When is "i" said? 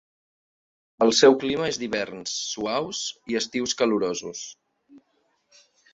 3.35-3.37